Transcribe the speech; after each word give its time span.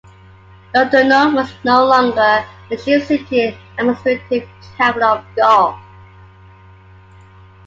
Lugdunum 0.73 1.35
was 1.35 1.53
no 1.63 1.85
longer 1.85 2.43
the 2.71 2.77
chief 2.77 3.05
city 3.05 3.55
and 3.77 3.87
administrative 3.89 4.49
capital 4.75 5.09
of 5.09 5.25
Gaul. 5.35 5.79